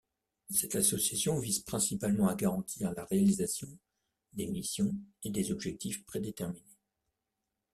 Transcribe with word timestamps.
Cette 0.49 0.73
association 0.75 1.37
vise 1.37 1.59
principalement 1.59 2.27
à 2.27 2.33
garantir 2.33 2.91
la 2.93 3.05
réalisation 3.05 3.67
des 4.33 4.47
missions 4.47 4.95
et 5.23 5.29
des 5.29 5.51
objectifs 5.51 6.03
prédéterminés. 6.07 6.79